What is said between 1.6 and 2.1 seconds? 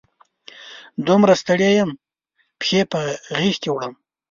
یمه،